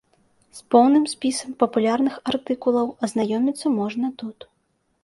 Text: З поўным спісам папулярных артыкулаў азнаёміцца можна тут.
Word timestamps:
З 0.59 0.63
поўным 0.75 1.05
спісам 1.13 1.53
папулярных 1.65 2.15
артыкулаў 2.35 2.85
азнаёміцца 3.05 3.77
можна 3.79 4.13
тут. 4.25 4.53